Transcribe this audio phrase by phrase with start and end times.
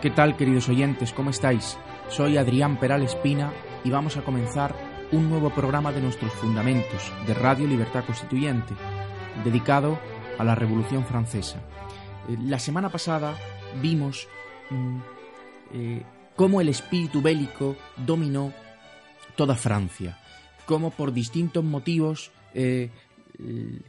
[0.00, 1.12] ¿Qué tal, queridos oyentes?
[1.12, 1.76] ¿Cómo estáis?
[2.08, 3.52] Soy Adrián Peral Espina
[3.82, 4.76] y vamos a comenzar
[5.10, 8.74] un nuevo programa de nuestros fundamentos de Radio Libertad Constituyente,
[9.44, 9.98] dedicado
[10.38, 11.60] a la Revolución Francesa.
[12.28, 13.36] Eh, la semana pasada
[13.82, 14.28] vimos
[14.70, 14.98] mm,
[15.74, 16.02] eh,
[16.36, 18.52] cómo el espíritu bélico dominó
[19.34, 20.16] toda Francia,
[20.64, 22.92] cómo por distintos motivos eh,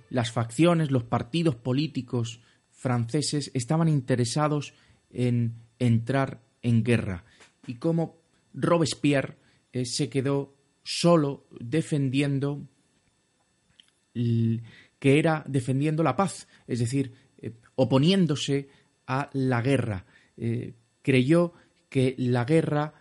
[0.10, 2.42] las facciones, los partidos políticos
[2.72, 4.74] franceses estaban interesados
[5.12, 7.24] en entrar en guerra
[7.66, 8.18] y cómo
[8.54, 9.38] Robespierre
[9.72, 12.68] eh, se quedó solo defendiendo
[14.14, 18.70] que era defendiendo la paz, es decir, eh, oponiéndose
[19.08, 20.06] a la guerra.
[20.36, 21.54] Eh, creyó
[21.90, 22.94] que la guerra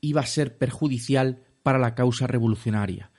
[0.00, 3.10] iba a ser perjudicial para la causa revolucionaria.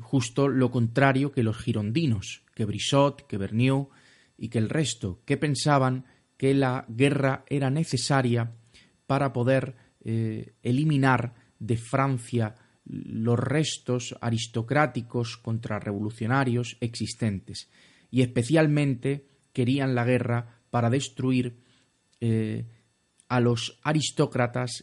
[0.00, 3.88] Justo lo contrario que los girondinos, que Brissot, que Vergniaud
[4.36, 6.04] y que el resto, que pensaban
[6.36, 8.52] que la guerra era necesaria
[9.06, 17.68] para poder eh, eliminar de Francia los restos aristocráticos contrarrevolucionarios existentes.
[18.10, 21.56] Y especialmente querían la guerra para destruir
[22.20, 22.66] eh,
[23.28, 24.82] a los aristócratas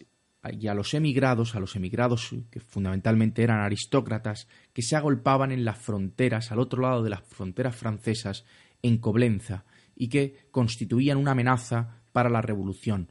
[0.52, 5.64] y a los emigrados, a los emigrados que fundamentalmente eran aristócratas, que se agolpaban en
[5.64, 8.44] las fronteras, al otro lado de las fronteras francesas,
[8.82, 9.64] en Coblenza,
[9.96, 13.10] y que constituían una amenaza para la revolución.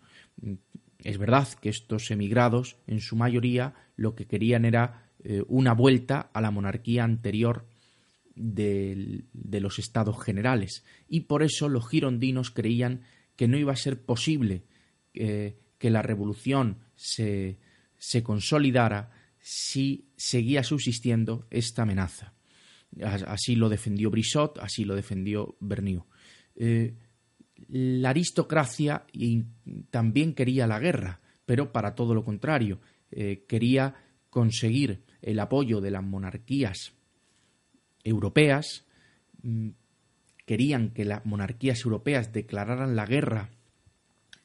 [0.99, 6.31] Es verdad que estos emigrados, en su mayoría, lo que querían era eh, una vuelta
[6.33, 7.67] a la monarquía anterior
[8.35, 9.25] de,
[9.61, 13.03] los estados generales, y por eso los girondinos creían
[13.37, 14.65] que no iba a ser posible
[15.15, 17.59] eh, que la revolución se,
[18.23, 19.11] consolidara
[19.41, 22.35] si seguía subsistiendo esta amenaza.
[23.27, 26.05] Así lo defendió Brissot, así lo defendió Vergniaud.
[26.57, 26.95] Eh,
[27.69, 29.07] la aristocracia
[29.91, 32.81] también quería la guerra, pero para todo lo contrario,
[33.11, 33.95] eh, quería
[34.31, 36.93] conseguir el apoyo de las monarquías
[38.05, 38.85] europeas,
[39.43, 39.71] mm,
[40.45, 43.51] querían que las monarquías europeas declararan la guerra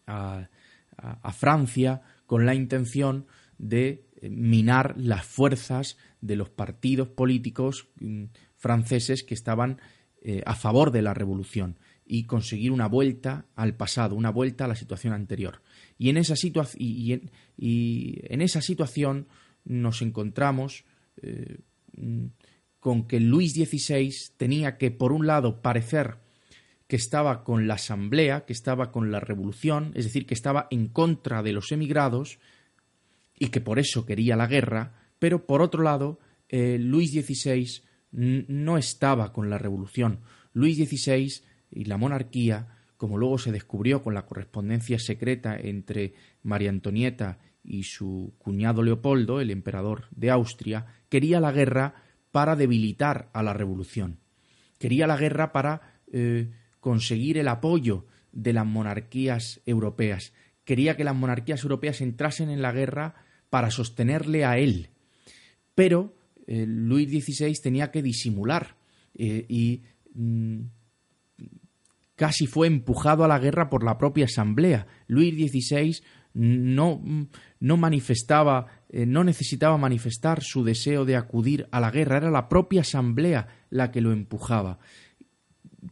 [0.06, 0.50] a,
[1.34, 3.28] Francia con la intención
[3.60, 8.26] de eh, minar las fuerzas de los partidos políticos mm,
[8.56, 9.80] franceses que estaban
[10.46, 14.76] a favor de la revolución y conseguir una vuelta al pasado, una vuelta a la
[14.76, 15.62] situación anterior.
[15.98, 16.36] Y en esa,
[18.62, 19.28] situación
[19.66, 20.86] nos encontramos
[21.22, 21.58] eh,
[22.80, 26.20] con que Luis XVI tenía que, por un lado, parecer
[26.88, 30.88] que estaba con la Asamblea, que estaba con la Revolución, es decir, que estaba en
[30.88, 32.40] contra de los emigrados
[33.38, 38.78] y que por eso quería la guerra, pero por otro lado, eh, Luis XVI no
[38.78, 40.22] estaba con la Revolución.
[40.54, 42.68] Luis XVI y la monarquía,
[42.98, 46.14] como luego se descubrió con la correspondencia secreta entre
[46.44, 51.96] María Antonieta y su cuñado Leopoldo, el emperador de Austria, quería la guerra
[52.32, 54.20] para debilitar a la revolución.
[54.80, 60.34] Quería la guerra para eh, conseguir el apoyo de las monarquías europeas.
[60.64, 63.16] Quería que las monarquías europeas entrasen en la guerra
[63.50, 64.90] para sostenerle a él.
[65.76, 68.78] Pero eh, Luis XVI tenía que disimular
[69.16, 70.62] eh, y mm,
[72.18, 74.88] casi fue empujado a la guerra por la propia Asamblea.
[75.08, 76.02] Luis XVI
[76.34, 77.02] no,
[77.60, 82.50] no manifestaba, eh, no necesitaba manifestar su deseo de acudir a la guerra, era la
[82.50, 84.80] propia Asamblea la que lo empujaba.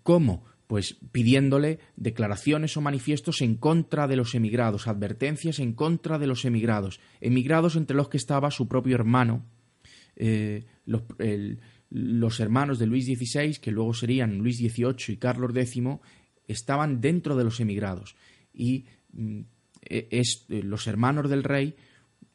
[0.03, 0.43] ¿Cómo?
[0.67, 6.43] Pues pidiéndole declaraciones o manifiestos en contra de los emigrados, advertencias en contra de los
[6.43, 9.45] emigrados, emigrados entre los que estaba su propio hermano,
[10.15, 11.03] eh, los,
[11.89, 15.83] los hermanos de Luis XVI, que luego serían Luis XVIII y Carlos X,
[16.47, 18.15] estaban dentro de los emigrados.
[18.53, 19.39] Y mm,
[19.81, 21.75] e, eh, los hermanos del rey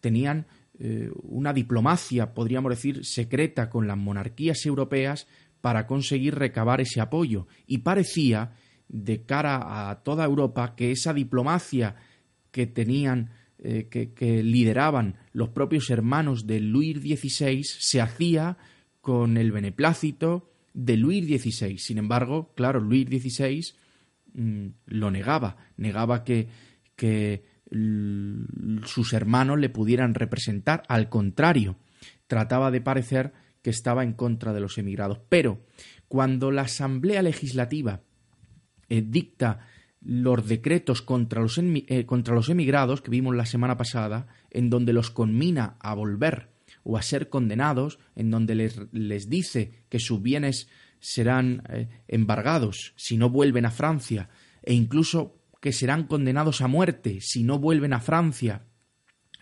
[0.00, 0.46] tenían
[0.78, 5.26] eh, una diplomacia, podríamos decir, secreta con las monarquías europeas
[5.60, 7.46] para conseguir recabar ese apoyo.
[7.66, 8.54] Y parecía,
[8.88, 11.96] de cara a toda Europa, que esa diplomacia
[12.50, 18.56] que tenían eh, que, que, lideraban los propios hermanos de Luis XVI se hacía
[19.00, 21.78] con el beneplácito de Luis XVI.
[21.78, 23.64] Sin embargo, claro, Luis XVI
[24.34, 26.48] mm, lo negaba, negaba que,
[28.84, 30.82] sus hermanos le pudieran representar.
[30.88, 31.76] Al contrario,
[32.26, 33.32] trataba de parecer
[33.62, 35.20] que estaba en contra de los emigrados.
[35.28, 35.64] Pero
[36.08, 38.02] cuando la Asamblea Legislativa
[38.88, 39.60] eh, dicta
[40.02, 44.92] los decretos contra los, eh, contra los emigrados que vimos la semana pasada, en donde
[44.92, 46.50] los conmina a volver
[46.82, 50.68] o a ser condenados, en donde les, les dice que sus bienes
[51.00, 54.28] serán eh, embargados si no vuelven a Francia,
[54.62, 58.66] e incluso que serán condenados a muerte si no vuelven a Francia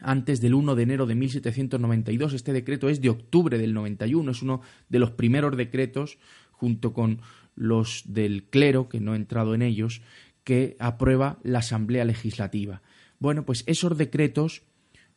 [0.00, 2.32] antes del 1 de enero de 1792.
[2.32, 6.18] Este decreto es de octubre del 91, es uno de los primeros decretos,
[6.52, 7.20] junto con
[7.54, 10.02] los del clero, que no he entrado en ellos,
[10.44, 12.82] que aprueba la Asamblea Legislativa.
[13.18, 14.62] Bueno, pues esos decretos,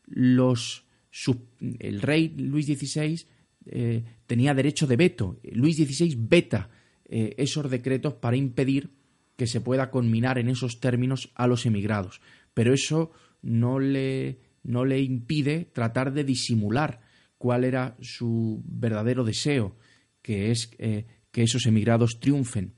[0.06, 0.86] los,
[1.80, 3.26] el rey Luis XVI
[3.66, 5.40] eh, tenía derecho de veto.
[5.52, 6.70] Luis XVI veta
[7.06, 8.92] eh, esos decretos para impedir
[9.36, 12.22] que se pueda conminar en esos términos a los emigrados.
[12.54, 13.12] Pero eso
[13.42, 17.02] no le, no le impide tratar de disimular
[17.38, 19.76] cuál era su verdadero deseo,
[20.22, 22.74] que es eh, que esos emigrados triunfen.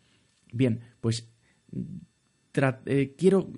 [0.52, 1.30] Bien, pues
[3.18, 3.52] quiero,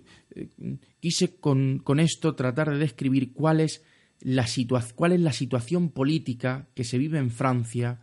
[1.00, 3.84] quise con, esto tratar de describir cuál es,
[4.26, 4.48] la
[4.96, 8.02] cuál es la situación política que se vive en Francia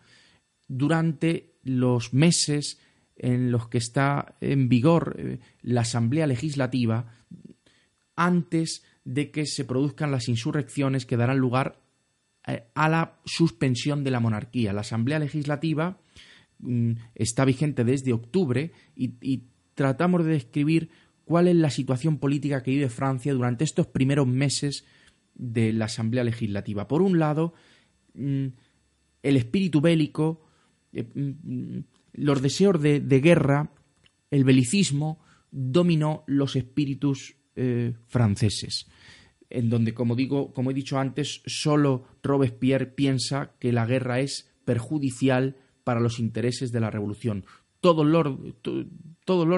[0.69, 2.79] durante los meses
[3.17, 7.13] en los que está en vigor eh, la Asamblea Legislativa
[8.15, 11.81] antes de que se produzcan las insurrecciones que darán lugar
[12.75, 14.73] a la suspensión de la monarquía.
[14.73, 15.99] La Asamblea Legislativa
[16.61, 19.43] mm, está vigente desde octubre y
[19.75, 20.91] tratamos de describir
[21.25, 24.85] cuál es la situación política que vive Francia durante estos primeros meses
[25.35, 26.89] de la Asamblea Legislativa.
[26.89, 27.55] Por un lado,
[28.15, 28.47] mm,
[29.23, 30.45] el espíritu bélico,
[30.93, 31.79] eh, mm,
[32.15, 33.71] los deseos de, guerra,
[34.31, 35.21] el belicismo,
[35.51, 38.87] dominó los espíritus eh, franceses
[39.51, 44.51] en donde, como digo, como he dicho antes, solo Robespierre piensa que la guerra es
[44.65, 47.45] perjudicial para los intereses de la revolución
[47.83, 48.39] todos los,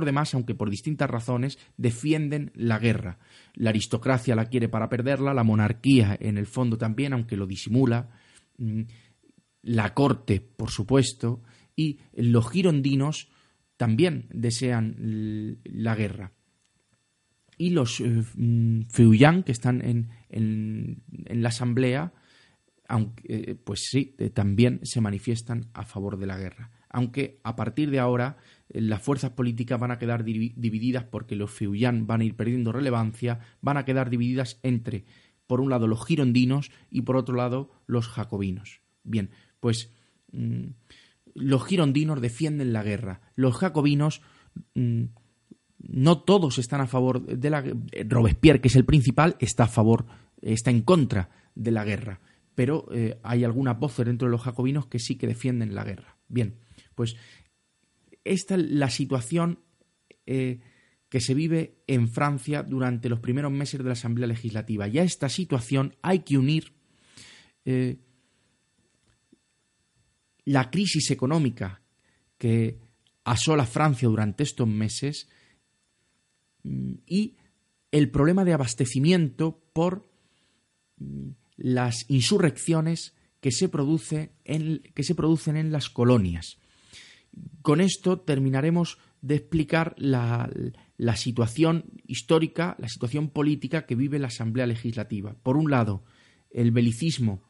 [0.05, 3.19] demás, aunque por distintas razones, defienden la guerra.
[3.55, 8.11] La aristocracia la quiere para perderla, la monarquía en el fondo también, aunque lo disimula,
[8.59, 8.83] mm,
[9.63, 11.43] la corte, por supuesto,
[11.75, 13.31] y los girondinos
[13.77, 16.33] también desean la guerra.
[17.57, 21.03] Y los eh, mm, que están en, en,
[21.43, 22.13] la asamblea,
[22.89, 27.57] aunque, eh, pues sí, eh, también se manifiestan a favor de la guerra aunque a
[27.57, 28.37] partir de ahora
[28.69, 32.71] eh, las fuerzas políticas van a quedar divididas porque los Feuillán van a ir perdiendo
[32.71, 35.05] relevancia, van a quedar divididas entre,
[35.49, 38.81] por un lado, los girondinos y por otro lado, los jacobinos.
[39.03, 39.93] Bien, pues
[40.31, 40.67] mm,
[41.35, 44.23] los girondinos defienden la guerra, los jacobinos
[44.75, 45.03] mm,
[45.79, 47.65] no todos están a favor de la
[48.09, 50.07] Robespierre, que es el principal, está a favor,
[50.41, 52.21] está en contra de la guerra,
[52.55, 56.17] pero eh, hay algunas voces dentro de los jacobinos que sí que defienden la guerra.
[56.29, 56.55] Bien,
[56.95, 57.17] pues
[58.25, 59.61] esta es la situación
[60.27, 60.61] eh,
[61.09, 64.89] que se vive en Francia durante los primeros meses de la Asamblea Legislativa.
[64.89, 66.73] Y a esta situación hay que unir
[67.65, 67.99] eh,
[70.45, 71.83] la crisis económica
[72.37, 72.81] que
[73.25, 75.29] asola Francia durante estos meses
[76.65, 77.37] y
[77.93, 80.11] el problema de abastecimiento por
[81.57, 86.59] las insurrecciones que se producen en las colonias.
[87.63, 90.51] Con esto terminaremos de explicar la,
[91.17, 95.35] situación histórica, la situación política que vive la Asamblea Legislativa.
[95.43, 96.05] Por un lado,
[96.51, 97.43] el belicismo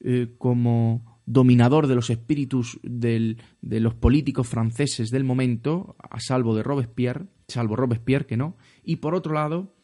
[0.00, 6.62] eh, como dominador de los espíritus de los políticos franceses del momento, a salvo de
[6.62, 9.74] Robespierre, salvo Robespierre que no, y por otro lado,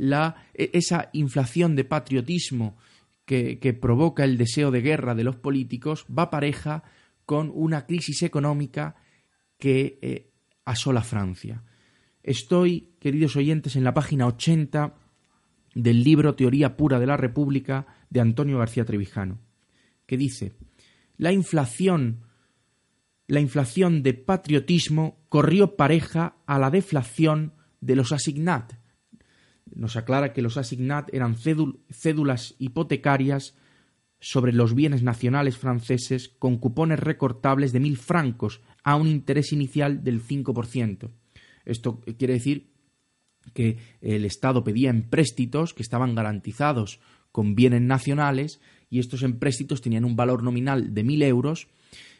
[0.00, 2.76] e, esa inflación de patriotismo
[3.24, 6.82] que, provoca el deseo de guerra de los políticos va pareja
[7.30, 8.96] con una crisis económica
[9.56, 10.32] que eh,
[10.64, 11.62] asola Francia.
[12.24, 14.96] Estoy, queridos oyentes, en la página 80
[15.76, 19.38] del libro Teoría Pura de la República de Antonio García Trevijano,
[20.06, 20.54] que dice,
[21.18, 22.22] la inflación,
[23.28, 28.72] la inflación de patriotismo corrió pareja a la deflación de los asignat.
[29.72, 33.54] Nos aclara que los asignat eran cédulas hipotecarias
[34.20, 40.04] sobre los bienes nacionales franceses con cupones recortables de mil francos a un interés inicial
[40.04, 41.10] del 5%.
[41.64, 42.70] Esto quiere decir
[43.54, 47.00] que el Estado pedía empréstitos que estaban garantizados
[47.32, 48.60] con bienes nacionales
[48.90, 51.68] y estos empréstitos tenían un valor nominal de mil euros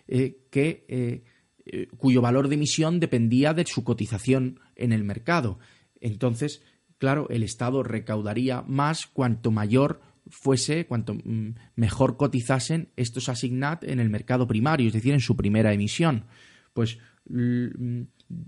[0.09, 5.59] eh, que, eh, cuyo valor de emisión dependía de su cotización en el mercado.
[6.01, 6.63] Entonces,
[6.99, 14.01] claro, el Estado recaudaría más cuanto mayor fuese, cuanto mm, mejor cotizasen estos asignat en
[14.01, 16.25] el mercado primario, es decir, en su primera emisión.
[16.73, 16.99] Pues
[17.29, 18.03] mm,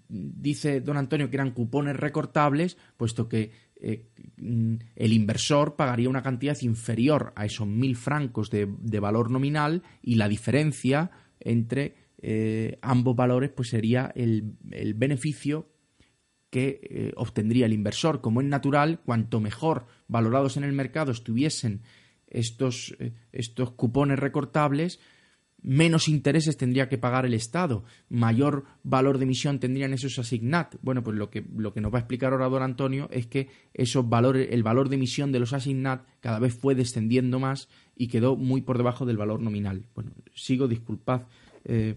[0.09, 3.51] dice don Antonio que eran cupones recortables, puesto que
[3.85, 8.67] eh, mm, el inversor pagaría una cantidad inferior a esos mil francos de,
[9.01, 11.11] valor nominal y la diferencia
[11.41, 14.55] entre eh, ambos valores pues sería el,
[14.95, 15.72] beneficio
[16.53, 18.21] que eh, obtendría el inversor.
[18.21, 21.81] Como es natural, cuanto mejor valorados en el mercado estuviesen
[22.29, 22.95] estos,
[23.33, 25.01] estos cupones recortables,
[25.63, 30.75] menos intereses tendría que pagar el Estado, mayor valor de emisión tendrían esos asignat.
[30.83, 33.49] Bueno, pues lo que, lo que nos va a explicar ahora don Antonio es que
[33.73, 38.09] esos valores, el valor de emisión de los asignat cada vez fue descendiendo más y
[38.09, 39.87] quedó muy por debajo del valor nominal.
[39.95, 41.23] Bueno, sigo, disculpad.
[41.65, 41.97] Eh,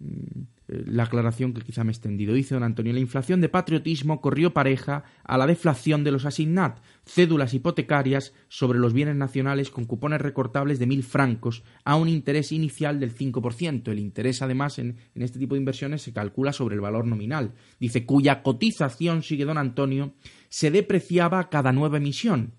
[0.00, 2.34] eh, la aclaración que quizá me he extendido.
[2.34, 6.78] Dice don Antonio, la inflación de patriotismo corrió pareja a la deflación de los asignat,
[7.04, 12.52] cédulas hipotecarias sobre los bienes nacionales con cupones recortables de mil francos a un interés
[12.52, 13.88] inicial del 5%.
[13.88, 17.54] El interés, además, en, en este tipo de inversiones se calcula sobre el valor nominal.
[17.78, 20.14] Dice, cuya cotización, sigue don Antonio,
[20.48, 22.54] se depreciaba a cada nueva emisión.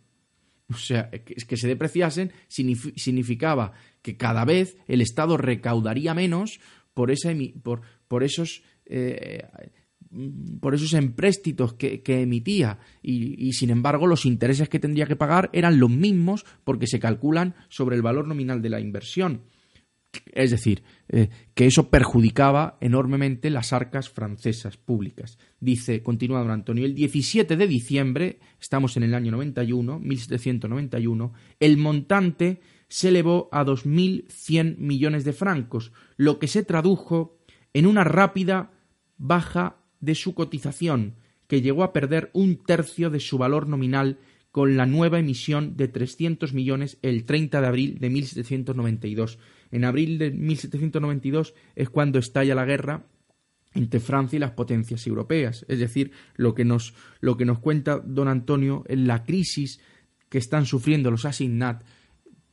[0.69, 6.59] O sea, que, que se depreciasen significaba que cada vez el Estado recaudaría menos
[6.93, 7.31] por, esa,
[7.63, 9.47] por, por esos eh,
[10.59, 15.79] por esos empréstitos que, emitía y, sin embargo los intereses que tendría que pagar eran
[15.79, 19.43] los mismos porque se calculan sobre el valor nominal de la inversión.
[20.33, 25.37] Es decir, eh, que eso perjudicaba enormemente las arcas francesas públicas.
[25.61, 31.77] Dice, continúa don Antonio, el 17 de diciembre, estamos en el año 91, 1791, el
[31.77, 37.40] montante se elevó a 2.100 millones de francos, lo que se tradujo
[37.73, 38.71] en una rápida
[39.17, 41.15] baja de su cotización,
[41.47, 44.17] que llegó a perder un tercio de su valor nominal
[44.51, 49.39] con la nueva emisión de 300 millones el 30 de abril de 1792.
[49.71, 53.05] En abril de 1792 es cuando estalla la guerra
[53.73, 55.65] entre Francia y las potencias europeas.
[55.69, 59.79] Es decir, lo que nos, lo que nos cuenta don Antonio en la crisis
[60.29, 61.83] que están sufriendo los asignat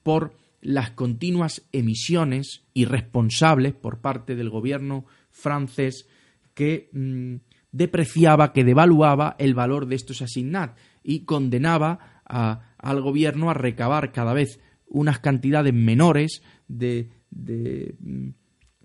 [0.02, 6.08] por las continuas emisiones irresponsables por parte del gobierno francés
[6.54, 7.36] que mm,
[7.72, 14.34] depreciaba, que devaluaba el valor de estos asignat y condenaba al gobierno a recabar cada
[14.34, 17.10] vez unas cantidades menores de,
[18.00, 18.28] mm,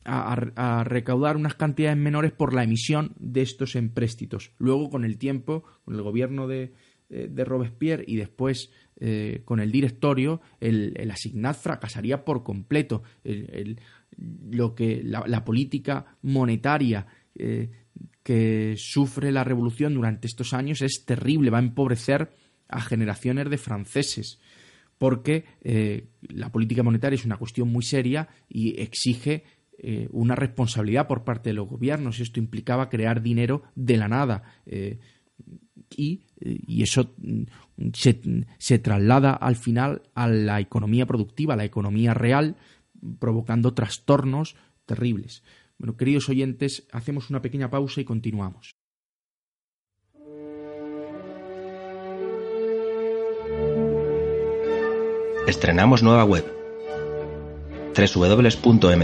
[0.05, 4.51] a, recaudar unas cantidades menores por la emisión de estos empréstitos.
[4.57, 6.73] Luego, con el tiempo, con el gobierno de,
[7.09, 8.71] eh, de Robespierre y después
[9.05, 13.03] eh, con el directorio, el, el, asignat fracasaría por completo.
[14.49, 17.05] lo que la, política monetaria
[17.35, 17.69] eh,
[18.23, 22.31] que sufre la revolución durante estos años es terrible, va a empobrecer
[22.69, 24.39] a generaciones de franceses,
[24.97, 25.43] porque
[26.29, 29.43] la política monetaria es una cuestión muy seria y exige
[30.11, 32.21] una responsabilidad por parte de los gobiernos.
[32.21, 34.43] Esto implicaba crear dinero de la nada
[35.97, 36.23] y,
[36.67, 37.43] eso mm,
[37.93, 42.55] se, traslada al final a la economía productiva, a la economía real,
[43.19, 45.43] provocando trastornos terribles.
[45.77, 48.75] Bueno, queridos oyentes, hacemos una pequeña pausa y continuamos.
[55.47, 56.45] Estrenamos nueva web
[57.95, 59.03] www.mcrc.es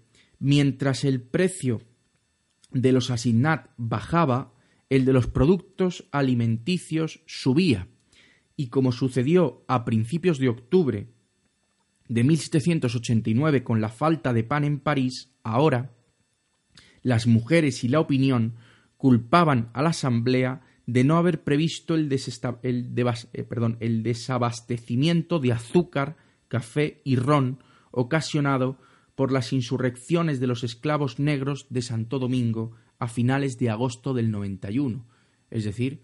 [0.43, 1.83] Mientras el precio
[2.71, 4.55] de los asignat bajaba,
[4.89, 7.89] el de los productos alimenticios subía.
[8.55, 11.13] Y como sucedió a principios de octubre
[12.07, 15.95] de 1789 con la falta de pan en París, ahora
[17.03, 18.55] las mujeres y la opinión
[18.97, 23.47] culpaban a la Asamblea de no haber previsto el, eh,
[23.79, 26.17] el desabastecimiento de azúcar,
[26.47, 27.59] café y ron
[27.91, 28.79] ocasionado
[29.21, 34.31] por las insurrecciones de los esclavos negros de Santo Domingo a finales de agosto del
[34.31, 35.05] 91,
[35.51, 36.01] es decir,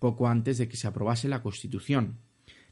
[0.00, 2.18] poco antes de que se aprobase la Constitución.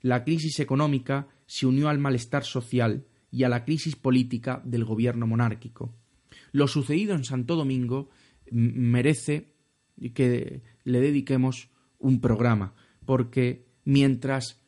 [0.01, 5.29] La crisis económica se unió al malestar social y a la crisis política del gobierno
[5.29, 5.95] monárquico.
[6.51, 8.11] Lo sucedido en Santo Domingo
[8.51, 9.55] merece
[10.15, 12.75] que, le dediquemos un programa,
[13.05, 14.61] porque mientras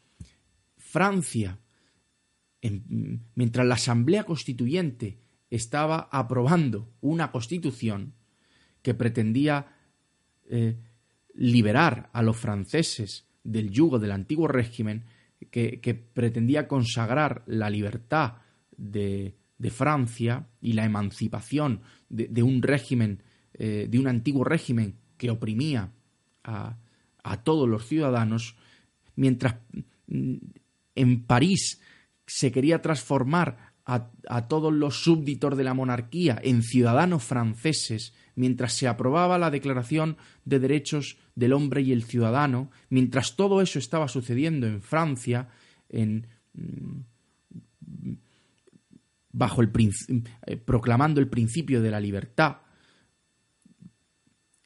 [0.77, 1.59] Francia,
[3.35, 5.19] mientras la Asamblea Constituyente
[5.51, 8.15] estaba aprobando una constitución
[8.83, 9.67] que pretendía
[10.49, 10.77] eh,
[11.35, 15.05] liberar a los franceses del yugo del antiguo régimen,
[15.51, 18.35] que, pretendía consagrar la libertad
[18.77, 19.35] de,
[19.71, 23.23] Francia y la emancipación de, un régimen,
[23.55, 25.93] eh, de un antiguo régimen que oprimía
[26.45, 26.77] a,
[27.23, 28.57] a todos los ciudadanos,
[29.17, 29.57] mientras
[30.07, 30.37] mm,
[30.95, 31.81] en París
[32.29, 38.87] se quería transformar a, todos los súbditos de la monarquía en ciudadanos franceses, mientras se
[38.87, 44.67] aprobaba la Declaración de Derechos del Hombre y el Ciudadano, mientras todo eso estaba sucediendo
[44.67, 45.49] en Francia,
[45.89, 47.01] en, mm,
[49.33, 49.71] bajo el
[50.47, 52.59] eh, proclamando el principio de la libertad,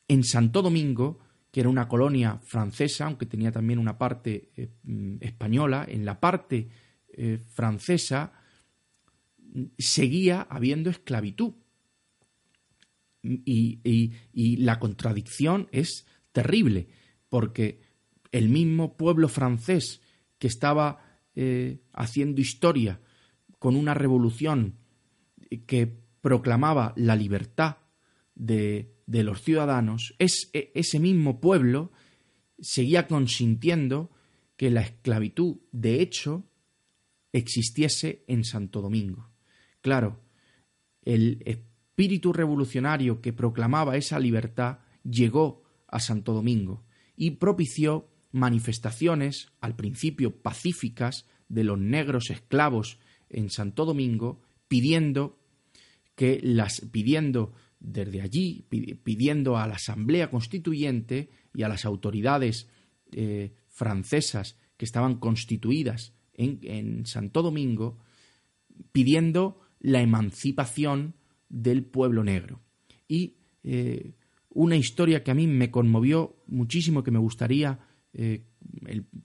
[0.09, 1.21] en Santo Domingo,
[1.53, 6.19] que era una colonia francesa, aunque tenía también una parte eh, mm, española, en la
[6.19, 6.69] parte
[7.13, 8.33] eh, francesa
[9.79, 11.55] seguía habiendo esclavitud.
[13.23, 16.89] Y, la contradicción es terrible,
[17.29, 17.81] porque
[18.33, 20.01] el mismo pueblo francés
[20.39, 23.01] que estaba eh, haciendo historia
[23.59, 24.77] con una revolución
[25.67, 25.87] que
[26.21, 27.77] proclamaba la libertad
[28.35, 31.93] de, de los ciudadanos, es, e, ese mismo pueblo
[32.59, 34.11] seguía consintiendo
[34.57, 36.45] que la esclavitud de hecho
[37.33, 39.31] existiese en Santo Domingo.
[39.81, 40.21] Claro,
[41.05, 46.85] el espíritu revolucionario que proclamaba esa libertad llegó a Santo Domingo
[47.17, 52.99] y propició manifestaciones, al principio pacíficas, de los negros esclavos
[53.29, 55.39] en Santo Domingo, pidiendo
[56.15, 58.65] que las pidiendo desde allí,
[59.03, 62.69] pidiendo a la Asamblea Constituyente y a las autoridades
[63.11, 67.99] eh, francesas que estaban constituidas en Santo Domingo,
[68.93, 71.15] pidiendo la emancipación
[71.49, 72.61] del pueblo negro.
[73.09, 74.15] Y eh,
[74.51, 77.79] una historia que a mí me conmovió muchísimo, que me gustaría
[78.13, 78.45] eh,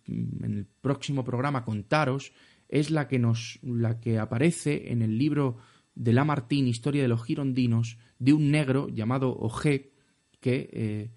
[0.08, 2.34] en el próximo programa contaros,
[2.70, 5.58] es la que, nos, la que aparece en el libro
[5.96, 9.92] de Lamartine, Historia de los Girondinos, de un negro llamado Ogé,
[10.40, 11.12] que eh,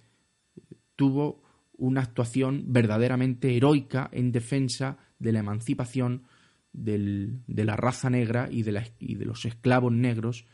[0.96, 1.42] tuvo
[1.77, 6.24] una actuación verdaderamente heroica en defensa de la emancipación
[6.72, 10.46] de la raza negra y de, de, los esclavos negros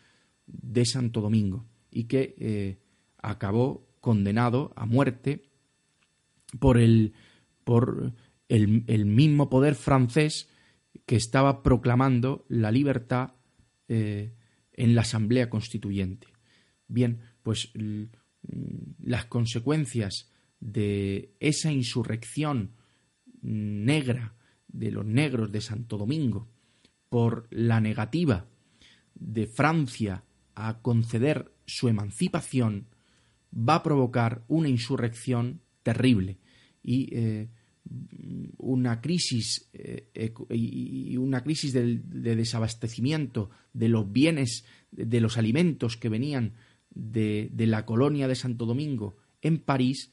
[0.46, 2.78] de Santo Domingo y que eh,
[3.18, 5.42] acabó condenado a muerte
[6.58, 7.12] por el,
[7.64, 8.12] por
[8.48, 10.48] el, mismo poder francés
[11.04, 13.32] que estaba proclamando la libertad
[13.88, 14.32] eh,
[14.72, 16.28] en la Asamblea Constituyente.
[16.88, 17.72] Bien, pues
[19.02, 22.72] las consecuencias de esa insurrección
[23.42, 24.34] negra
[24.68, 26.48] de los negros de Santo Domingo
[27.08, 28.46] por la negativa
[29.14, 30.24] de Francia
[30.54, 32.88] a conceder su emancipación
[33.52, 36.38] va a provocar una insurrección terrible
[36.82, 37.48] y eh,
[38.58, 40.10] una crisis eh,
[40.50, 42.00] y una crisis de,
[42.34, 46.54] desabastecimiento de los bienes de los alimentos que venían
[46.90, 50.12] de, de la colonia de Santo Domingo en París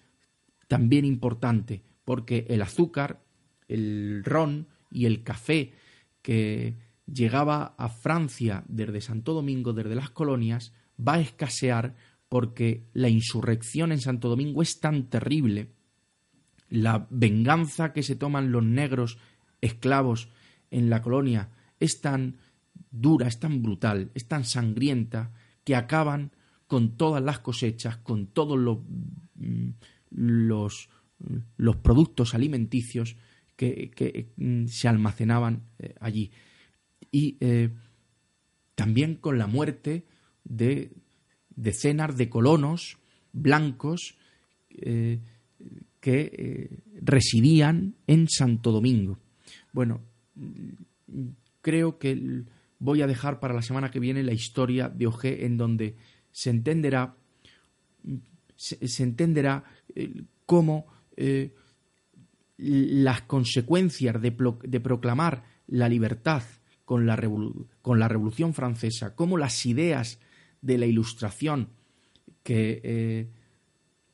[0.67, 3.22] también importante porque el azúcar
[3.73, 5.73] el ron y el café
[6.21, 6.77] que
[7.11, 11.95] llegaba a Francia desde Santo Domingo, desde las colonias, va a escasear
[12.29, 15.71] porque la insurrección en Santo Domingo es tan terrible,
[16.69, 19.19] la venganza que se toman los negros
[19.61, 20.29] esclavos
[20.71, 22.37] en la colonia es tan
[22.89, 25.31] dura, es tan brutal, es tan sangrienta,
[25.63, 26.31] que acaban
[26.65, 28.79] con todas las cosechas, con todos los,
[29.35, 29.69] mm,
[30.09, 30.89] los,
[31.57, 33.15] los productos alimenticios
[33.63, 36.31] que, mm, se almacenaban eh, allí.
[37.11, 37.69] Y eh,
[38.75, 40.05] también con la muerte
[40.43, 40.91] de
[41.55, 42.97] decenas de colonos
[43.31, 44.17] blancos
[44.69, 45.19] eh,
[45.99, 49.17] que residían en Santo Domingo.
[49.71, 50.01] Bueno,
[51.61, 52.43] creo que
[52.79, 55.95] voy a dejar para la semana que viene la historia de Ojé en donde
[56.31, 57.15] se entenderá
[58.57, 59.63] se, entenderá
[60.45, 60.87] cómo
[62.57, 66.43] las consecuencias de, proclamar la libertad
[66.85, 67.19] con la,
[67.81, 70.19] con la, Revolución Francesa, como las ideas
[70.61, 71.69] de la Ilustración
[72.43, 73.29] que,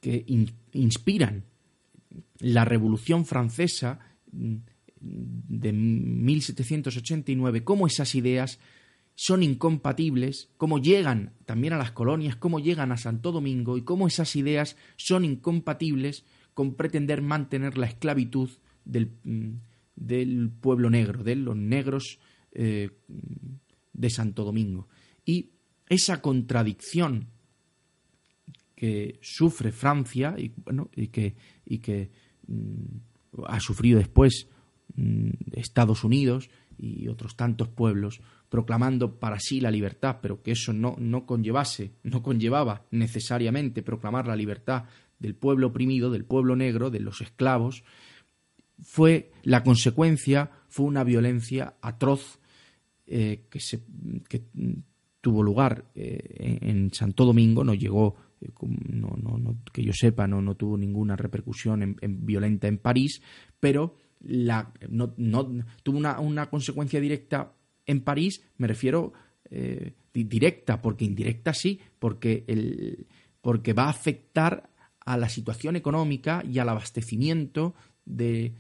[0.02, 0.26] eh,
[0.74, 1.44] inspiran
[2.40, 4.00] la Revolución Francesa
[4.32, 4.56] mm,
[5.02, 8.60] de 1789, cómo esas ideas
[9.16, 14.08] son incompatibles, cómo llegan también a las colonias, cómo llegan a Santo Domingo y cómo
[14.08, 16.24] esas ideas son incompatibles
[16.60, 18.50] con pretender mantener la esclavitud
[18.84, 19.52] del, mm,
[19.96, 22.20] del pueblo negro, de los negros
[22.52, 22.90] eh,
[23.94, 24.90] de Santo Domingo.
[25.24, 25.52] Y
[25.88, 27.30] esa contradicción
[28.76, 32.12] que sufre Francia y, bueno, y que, y que
[32.48, 34.50] mm, ha sufrido después
[34.98, 40.74] mm, Estados Unidos y otros tantos pueblos, proclamando para sí la libertad, pero que eso
[40.74, 44.86] no, no conllevase, no conllevaba necesariamente proclamar la libertad
[45.20, 47.84] del pueblo oprimido, del pueblo negro, de los esclavos,
[48.82, 52.40] fue la consecuencia, fue una violencia atroz
[53.08, 53.82] eh, que, se,
[54.28, 54.44] que
[55.22, 60.42] tuvo lugar eh, en Santo Domingo, no llegó, eh, no, no, que yo sepa, no,
[60.42, 63.22] no tuvo ninguna repercusión en, violenta en París,
[63.60, 65.14] pero la, no,
[65.84, 67.54] tuvo una, una, consecuencia directa
[67.86, 69.14] en París, me refiero
[70.14, 73.08] directa, porque indirecta sí, porque, el,
[73.42, 77.74] porque va a afectar a la situación económica y al abastecimiento
[78.06, 78.54] de,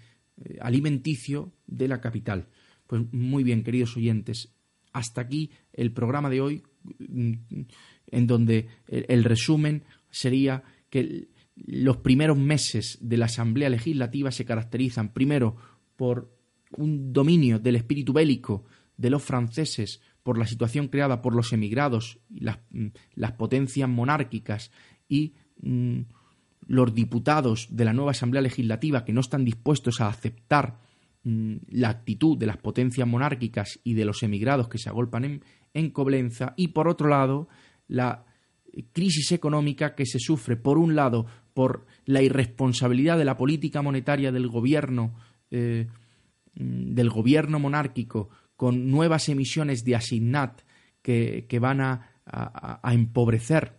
[0.61, 2.47] alimenticio de la capital.
[2.87, 4.49] Pues muy bien, queridos oyentes,
[4.93, 6.63] hasta aquí el programa de hoy,
[6.97, 7.33] mm,
[8.07, 11.27] en donde el resumen sería que
[11.65, 15.55] los primeros meses de la Asamblea Legislativa se caracterizan primero
[15.95, 16.33] por
[16.77, 18.65] un dominio del espíritu bélico
[18.97, 24.71] de los franceses por la situación creada por los emigrados las, mm, las potencias monárquicas
[25.07, 26.01] y mm,
[26.67, 30.79] los diputados de la nueva Asamblea Legislativa que no están dispuestos a aceptar
[31.23, 35.43] mm, la actitud de las potencias monárquicas y de los emigrados que se agolpan en,
[35.73, 37.47] en Coblenza y por otro lado
[37.87, 38.25] la
[38.91, 41.25] crisis económica que se sufre por un lado
[41.59, 45.13] por la irresponsabilidad de la política monetaria del gobierno
[45.51, 45.87] eh,
[46.53, 50.61] mm, del gobierno monárquico con nuevas emisiones de asignat
[51.01, 53.75] que, van a, empobrecer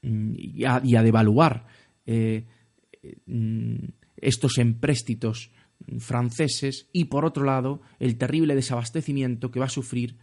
[0.00, 1.66] mm, y a devaluar
[2.06, 2.46] eh,
[3.26, 3.76] mm,
[4.16, 5.50] estos empréstitos
[5.98, 10.16] franceses y por otro lado el terrible desabastecimiento que va a sufrir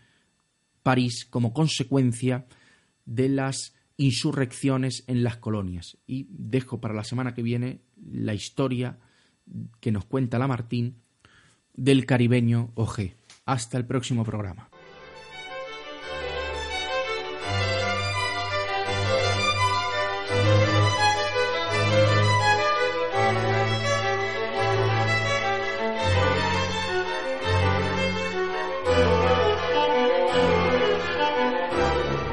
[0.81, 2.47] París como consecuencia
[3.05, 5.97] de las insurrecciones en las colonias.
[6.07, 8.99] Y dejo para la semana que viene la historia
[9.79, 11.01] que nos cuenta Lamartín
[11.73, 13.11] del caribeño OG.
[13.45, 14.69] Hasta el próximo programa.